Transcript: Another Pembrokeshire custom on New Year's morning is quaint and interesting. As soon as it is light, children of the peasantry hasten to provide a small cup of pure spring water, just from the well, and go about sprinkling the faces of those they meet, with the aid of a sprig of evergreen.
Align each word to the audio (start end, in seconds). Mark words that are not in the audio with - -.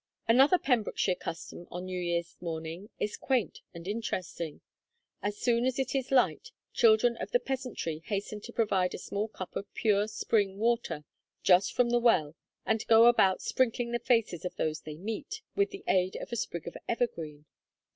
Another 0.27 0.57
Pembrokeshire 0.57 1.13
custom 1.13 1.67
on 1.69 1.85
New 1.85 2.01
Year's 2.01 2.35
morning 2.41 2.89
is 2.99 3.15
quaint 3.15 3.61
and 3.71 3.87
interesting. 3.87 4.61
As 5.21 5.37
soon 5.37 5.63
as 5.63 5.77
it 5.77 5.93
is 5.93 6.09
light, 6.09 6.49
children 6.73 7.17
of 7.17 7.29
the 7.29 7.39
peasantry 7.39 8.01
hasten 8.05 8.41
to 8.41 8.51
provide 8.51 8.95
a 8.95 8.97
small 8.97 9.27
cup 9.27 9.55
of 9.55 9.71
pure 9.75 10.07
spring 10.07 10.57
water, 10.57 11.05
just 11.43 11.71
from 11.73 11.91
the 11.91 11.99
well, 11.99 12.35
and 12.65 12.87
go 12.87 13.05
about 13.05 13.43
sprinkling 13.43 13.91
the 13.91 13.99
faces 13.99 14.43
of 14.43 14.55
those 14.55 14.81
they 14.81 14.97
meet, 14.97 15.43
with 15.55 15.69
the 15.69 15.83
aid 15.87 16.15
of 16.15 16.31
a 16.33 16.35
sprig 16.35 16.67
of 16.67 16.75
evergreen. 16.89 17.45